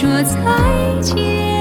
[0.00, 1.57] 说再见。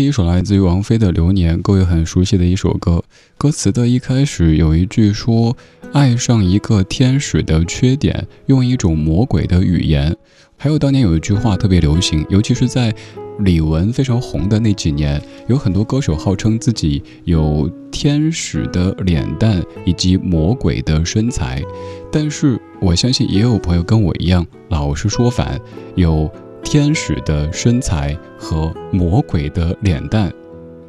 [0.00, 3.04] 第一首来自于王菲的《流年》，各位很熟悉的一首歌。
[3.36, 5.54] 歌词的一开始有一句说
[5.92, 10.16] ：“爱上一个天使的缺点，用一种魔鬼的语言。”
[10.56, 12.94] 还有当年有一句话特别流行，尤其是在
[13.40, 21.62] 李玟非常红的那几年，有很多歌手号称自己有天使的脸蛋以及魔鬼的身材。
[22.10, 25.60] 但是我相信也有朋友跟我一样，老是说反，
[25.94, 30.32] 有天使的身材和魔鬼的脸蛋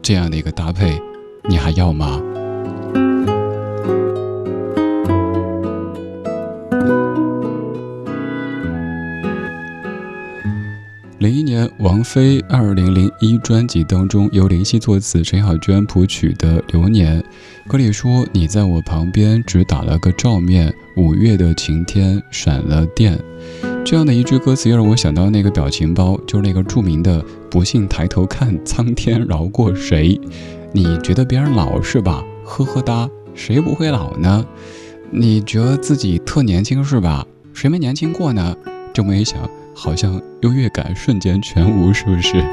[0.01, 0.99] 这样的一个搭配，
[1.49, 2.21] 你还要吗？
[11.19, 17.21] 零一年，王菲二零零一专辑当中由林夕作词、陈小娟谱曲的《流年》，
[17.69, 23.19] 歌里说：“你在我旁边只打了个照面，五月的晴天闪了电。”
[23.83, 30.19] 这样的一句歌词，又让我想到那个表情包，就是那个著名的“不信抬头看，苍天饶过谁”。
[30.71, 32.23] 你觉得别人老是吧？
[32.45, 34.45] 呵呵哒，谁不会老呢？
[35.09, 37.25] 你觉得自己特年轻是吧？
[37.53, 38.55] 谁没年轻过呢？
[38.93, 39.49] 这么一想。
[39.73, 42.43] 好像优越感瞬间全无，是不是？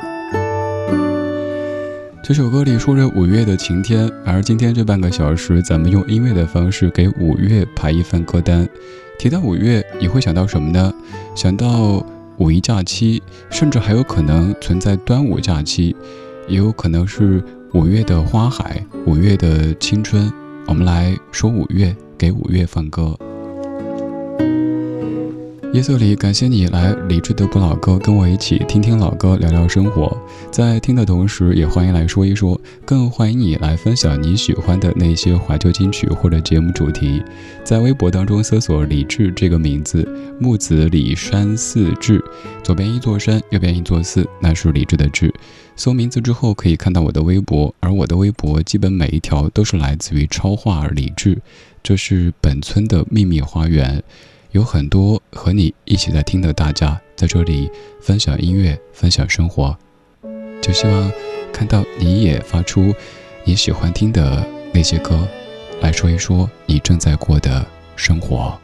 [2.23, 8.69] 这首歌里说着五月的晴天，而今天这半个小时，咱们用音乐的方式给五月排一份歌单。
[9.19, 10.93] 提到五月，你会想到什么呢？
[11.35, 12.05] 想到
[12.39, 15.95] 五一假期，甚至还有可能存在端午假期，
[16.47, 17.43] 也有可能是
[17.75, 20.33] 五月的花海，五月的青春。
[20.67, 23.19] 我们来说五月，给五月放歌。
[25.75, 30.17] 夜色里，感谢你来理智的不老歌，跟我一起听听老歌，聊聊生活。
[30.51, 37.23] 在听的同时，也欢迎来说一说，更欢迎你来分享你喜欢的那些怀旧金曲或者节目主题。
[37.65, 40.09] 在微博当中搜索“李志”这个名字，
[40.41, 42.25] 木子李山寺志，
[42.65, 45.33] 左边一座山，右边一座寺，那是李志的志。
[45.77, 51.39] 搜名字之后，可以看到我的微博，而我的微博基本每一条都是来自于超话李志，
[51.83, 54.03] 这是本村的秘密花园。
[54.53, 59.77] 有很多和你一起在听的大家在这里分享音乐，分享生活，
[60.63, 61.13] 就希望
[61.53, 62.95] 看到你也发出
[63.45, 64.43] 你喜欢听的
[64.73, 65.29] 那些歌，
[65.83, 67.65] 来说一说你正在过的
[67.95, 68.59] 生活。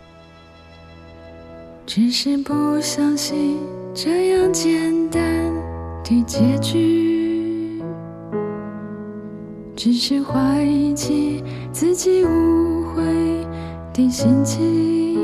[1.87, 3.58] 只是不相信
[3.94, 5.22] 这样简单
[6.02, 7.82] 的结局，
[9.76, 13.04] 只是怀疑起自己误会
[13.92, 15.24] 的心情。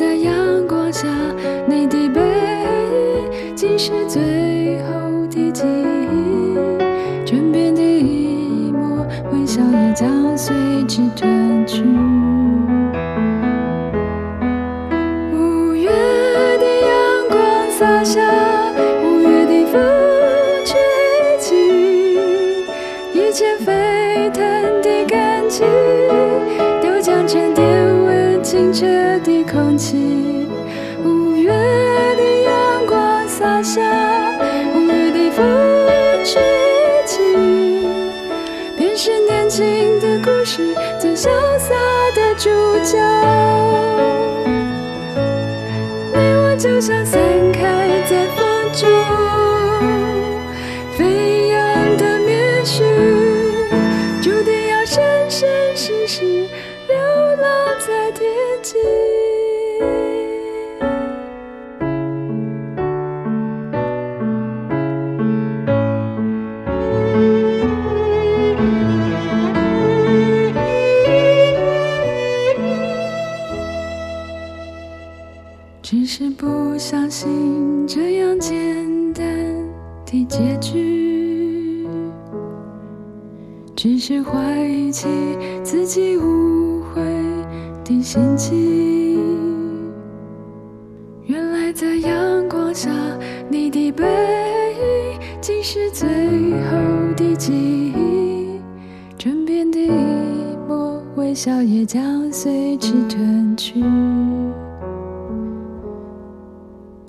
[0.00, 1.06] 在阳光下，
[1.68, 6.56] 你的背影竟是最后的记忆。
[7.26, 10.56] 枕边的一抹微笑也将随
[10.88, 11.84] 之褪去。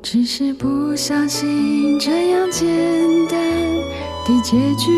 [0.03, 2.67] 只是不相信这样简
[3.29, 3.39] 单
[4.25, 4.91] 的结局，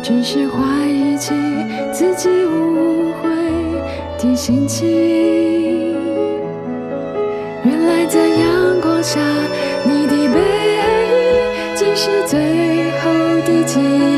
[0.00, 1.34] 只是怀疑起
[1.92, 3.28] 自己无悔
[4.16, 4.88] 的心情，
[7.64, 9.20] 原来在阳光下，
[9.84, 10.38] 你的背
[10.76, 10.80] 影
[11.74, 13.10] 竟是最后
[13.44, 14.13] 的记忆。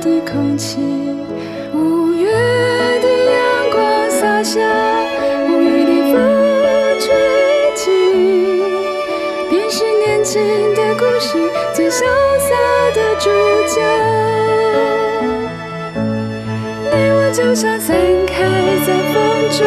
[0.00, 0.78] 的空气。
[1.72, 2.30] 五月
[3.00, 4.60] 的阳光洒下，
[5.48, 6.14] 五月的风
[7.00, 7.04] 吹
[7.74, 7.84] 起，
[9.50, 10.40] 便是年轻
[10.74, 11.38] 的故事
[11.74, 12.00] 最潇
[12.38, 12.54] 洒
[12.94, 13.30] 的主
[13.68, 13.76] 角。
[16.90, 18.34] 你我就像散开
[18.86, 19.14] 在风
[19.50, 19.60] 中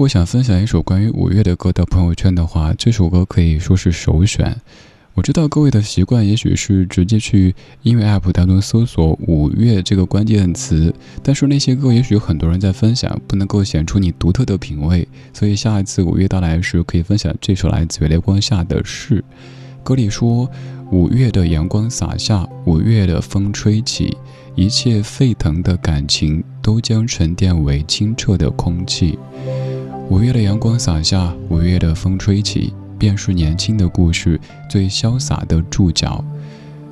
[0.00, 4.58] 果想分享一首关于五月的歌到朋友圈的话，这首歌可以说是首选。
[5.12, 15.06] 我知道各位的习惯也许是直接去音乐 app 当中搜索“五月”这个关键词，但是那些歌也许有很多人在分享，不能够显出你独特的品味。
[15.34, 19.22] 所以下一次五月到来时，可以分享这首来自月光下的事。
[19.84, 20.48] 歌里说
[20.90, 24.16] ：“五月的阳光洒下，五月的风吹起，
[24.54, 29.18] 一切沸腾的感情都将沉淀为清澈的空气。”
[30.10, 36.24] 五月的阳光洒下，五月的风吹起，便是年轻的故事最潇洒的注脚。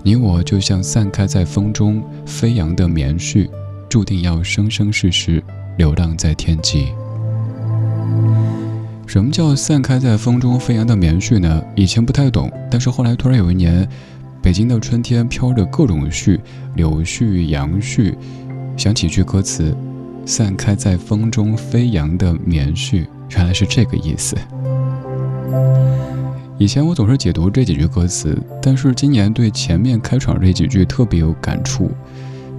[0.04, 3.50] 你我就像散开在风中飞扬的棉絮，
[3.88, 5.42] 注定要生生世世
[5.76, 6.92] 流浪在天际。
[9.04, 11.60] 什么叫散开在风中飞扬的棉絮呢？
[11.74, 13.86] 以前不太懂，但是后来突然有一年，
[14.40, 16.38] 北京的春天飘着各种絮，
[16.76, 18.14] 柳絮、杨絮，
[18.76, 19.76] 想起句歌词。
[20.28, 24.36] 散开在风中飞扬的棉絮，原来是这个意思。
[26.58, 31.90] 以前我总是解读这几句歌词，但是今年对前面开场这几句特别有感触。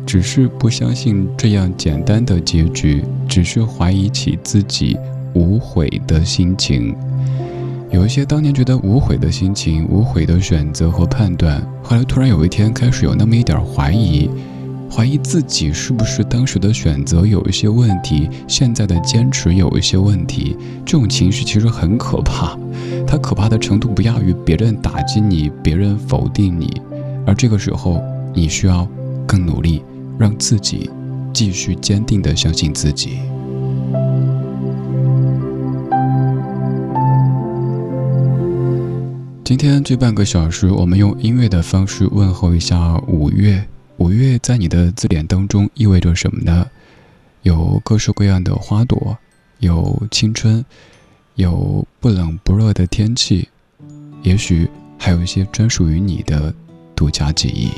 [0.03, 4.97] 只是不相信这样简单的结局，只是怀疑起自己
[5.35, 6.95] 无悔的心情。
[7.91, 14.27] 有一些当年觉得无悔的心情、无悔的选择和判断，后来突然有一天开始有那么一点怀疑。
[14.91, 22.57] 怀疑自己是不是当时的选择有一些问题，现在的坚持有一些问题，这种情绪其实很可怕，
[23.07, 26.81] 它可怕的程度不亚于别人打击你，别人否定你，
[27.25, 28.01] 而这个时候
[28.33, 28.85] 你需要
[29.25, 29.81] 更努力，
[30.17, 30.89] 让自己
[31.31, 33.19] 继续坚定地相信自己。
[39.45, 43.63] 今天这半个小时，我们用音乐的方式问候一下五月。
[43.99, 46.65] 五月在你的字典当中意味着什么呢？
[47.41, 49.17] 有各式各样的花朵，
[49.59, 50.63] 有青春，
[51.35, 53.49] 有不冷不热的天气，
[54.23, 56.53] 也许还有一些专属于你的
[56.95, 57.71] 独家记忆。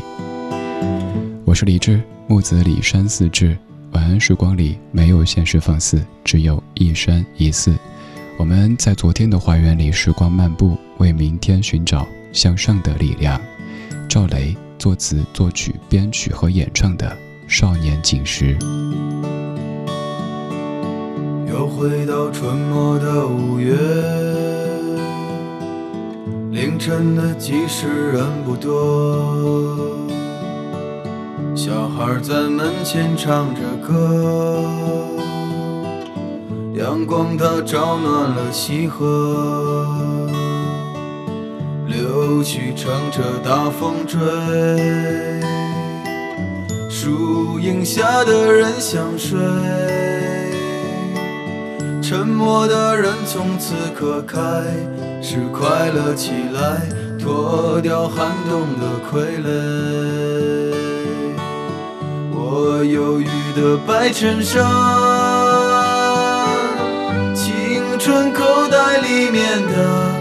[1.43, 3.57] 我是李志，木子李山寺志。
[3.93, 7.75] 晚安时光里没有现实放肆，只有一山一寺。
[8.37, 13.41] 我们在昨天的花园里时光漫步，为明天寻找向上的力量。
[14.07, 14.55] 赵雷。
[14.81, 17.05] 作词、作曲、编曲和演唱的
[17.47, 18.57] 《少年锦时》。
[21.47, 23.75] 又回到春末的五月，
[26.49, 29.77] 凌晨的集市人不多，
[31.53, 34.63] 小孩在门前唱着歌，
[36.73, 40.20] 阳光它照暖了溪河。
[42.01, 44.19] 柳絮乘着大风追，
[46.89, 49.39] 树荫下的人想睡，
[52.01, 54.39] 沉默的人从此刻开
[55.21, 56.81] 始快乐起来，
[57.19, 60.73] 脱掉寒冬的傀儡。
[62.33, 64.65] 我忧郁的白衬衫，
[67.35, 70.20] 青春口袋里面的。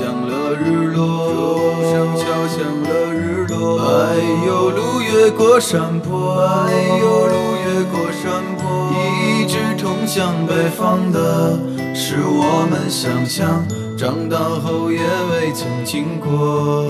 [0.00, 3.78] 响了日落，钟声敲响了日落。
[3.82, 4.16] 哎
[4.46, 7.34] 呦，路越过山坡，哎呦，路
[7.66, 8.64] 越过山坡。
[8.96, 11.58] 一直通向北方的，
[11.94, 13.62] 是我们想象，
[13.94, 16.86] 长大后也未曾经过。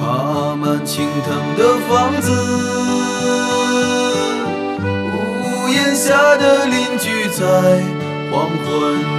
[0.00, 2.32] 爬满青藤的房子，
[5.14, 7.80] 屋檐下的邻居在。
[8.32, 8.62] 黄昏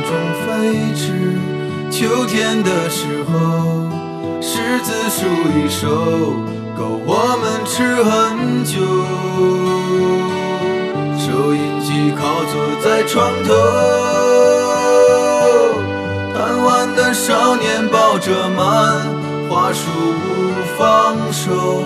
[0.07, 0.09] 中
[0.39, 0.47] 飞
[0.95, 1.03] 驰，
[1.91, 3.35] 秋天的时候，
[4.39, 5.27] 柿子树
[5.59, 5.87] 一熟，
[6.75, 8.79] 够我们吃很久。
[11.19, 13.53] 收音机靠坐在床头，
[16.33, 19.05] 贪玩的少年抱着漫
[19.49, 19.83] 画书
[20.23, 20.31] 不
[20.79, 21.83] 放手，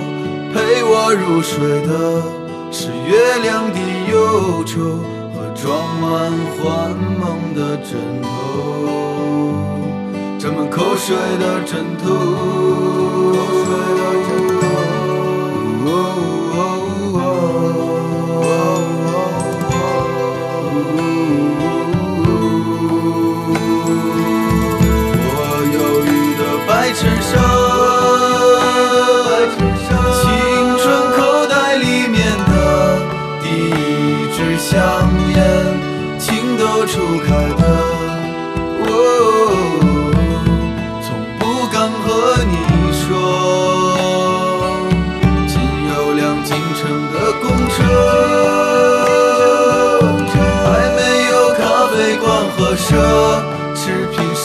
[0.54, 2.22] 陪我入睡的
[2.72, 3.80] 是月亮的
[4.12, 5.02] 忧愁
[5.34, 5.44] 和。
[5.56, 5.66] 装
[6.00, 7.24] 满幻梦
[7.56, 8.28] 的枕头，
[11.06, 12.10] 水的枕头，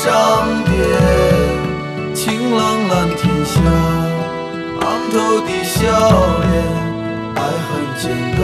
[0.02, 0.72] 上边。
[2.14, 3.60] 晴朗蓝天下，
[4.80, 4.82] 昂
[5.12, 5.76] 头的笑
[6.40, 6.50] 脸，
[7.36, 8.40] 爱很简单。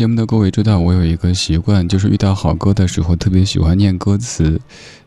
[0.00, 4.58] 节目的各位知道，我有一个习惯，就是遇到好歌的时候，特别喜欢念歌词。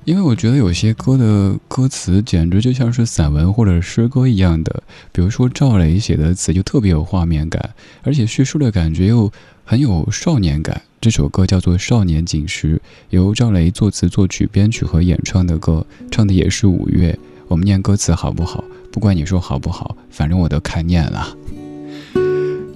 [0.06, 7.71] 因为我觉得有些歌的歌词简直就像是散文或者诗歌一样的，比如说赵雷写的词就特别有画面感，
[8.03, 9.32] 而且叙述的感觉又
[9.65, 10.79] 很有少年感。
[11.01, 12.75] 这首歌叫做《少年锦时》，
[13.10, 17.17] 由赵雷作词、作曲、编曲和演唱的歌，唱的也是五月。
[17.47, 18.63] 我们念歌词好不好？
[18.91, 21.36] 不管你说好不好，反正我都看念了。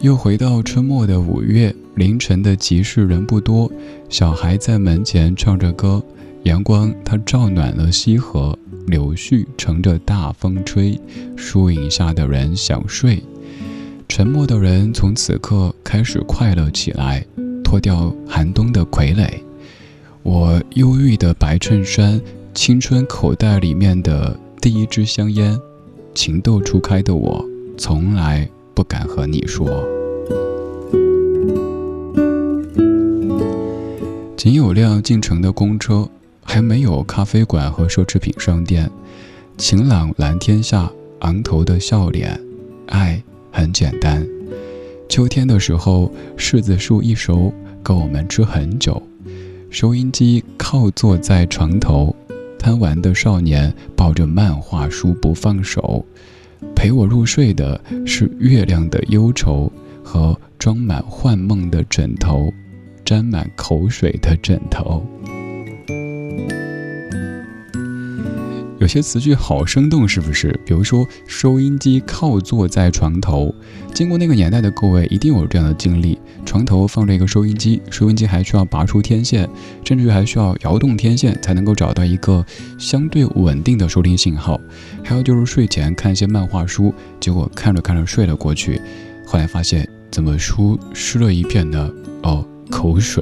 [0.02, 3.72] 又回到春末的五月，凌晨的集市人不多，
[4.10, 6.04] 小孩在门前唱着歌。
[6.44, 11.00] 阳光它照暖了溪河，柳絮乘着大风吹，
[11.36, 13.24] 树影下的人想睡，
[14.08, 17.26] 沉默的人从此刻开始快乐起来，
[17.64, 19.28] 脱掉寒冬的傀儡。
[20.22, 22.22] 我忧郁的白衬衫，
[22.54, 25.60] 青春口袋里面的第一支香烟，
[26.14, 27.44] 情窦初开的我，
[27.78, 29.84] 从来不敢和你说。
[34.38, 36.08] 仅有辆进城的公车。
[36.50, 38.90] 还没有咖啡馆和奢侈品商店，
[39.58, 42.40] 晴朗蓝天下，昂头的笑脸，
[42.88, 44.26] 爱很简单。
[45.10, 49.00] 秋天的时候，柿子树一熟，够我们吃很久。
[49.70, 52.16] 收音机靠坐在床头，
[52.58, 56.06] 贪玩的少年抱着漫画书不放手，
[56.76, 59.72] 陪我入睡的是月亮的忧愁
[60.04, 62.54] 和装满幻梦的枕头，
[63.04, 65.06] 沾满口水的枕头。
[68.88, 70.58] 有些词句好生动，是不是？
[70.66, 73.54] 比如说收音机靠坐在床头，
[73.94, 79.46] 经过那个年代的各位一定有这样的经历：床头放着一个收音机，收音机还需要拔出天线，
[79.84, 82.46] 甚至还需要摇动天线才能够找到一个
[82.80, 84.58] 相对稳定的收听信号。
[85.04, 88.80] 还有就是睡前看一些漫画书，结果看着看着睡了过去，
[89.26, 91.92] 后来发现怎么书湿了一片呢？
[92.24, 93.22] 哦，口水。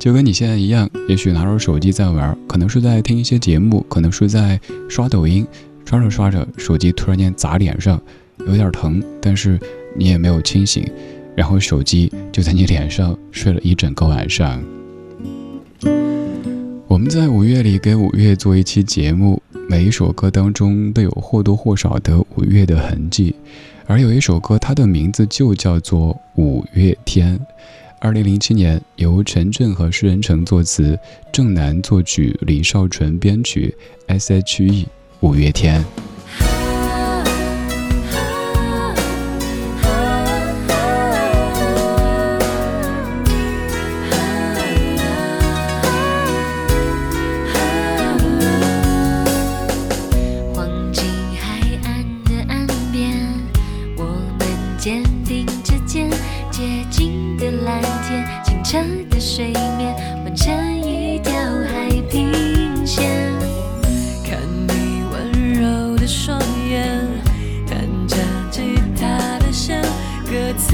[0.00, 4.58] 就跟你现在一样，也许拿着手机在玩，可能是在听一些节目，可能是在
[4.88, 5.46] 刷抖音，
[5.84, 8.00] 刷着刷着，手机突然间砸脸上，
[8.46, 9.60] 有点疼，但是
[9.94, 10.90] 你也没有清醒，
[11.36, 14.64] 然后手机就在你脸上睡了一整个晚上。
[16.88, 23.34] 我们在五月里给五月做一期节目，每一首歌当中都有或多或少的五月的痕迹，
[23.86, 27.38] 而有一首歌，它的名字就叫做《五月天》。
[28.02, 30.98] 二零零七年，由陈震和施仁成作词，
[31.30, 34.88] 郑楠作曲，李少纯编曲，S.H.E
[35.20, 35.84] 五月天。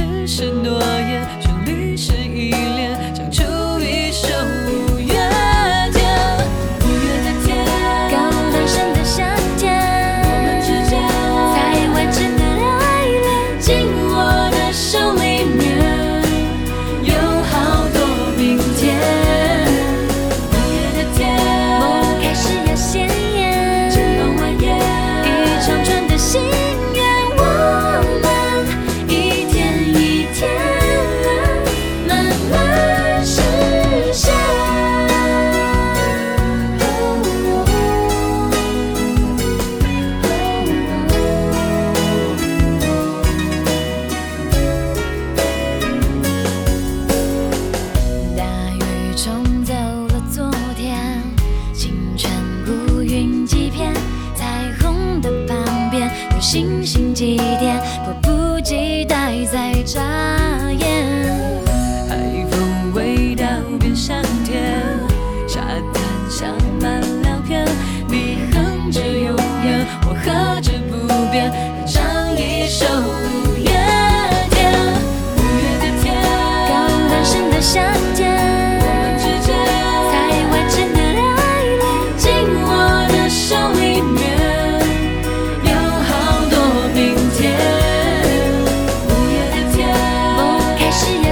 [0.06, 3.42] 只是诺言旋律是依恋唱出
[3.80, 4.28] 一首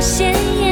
[0.05, 0.64] 鲜艳。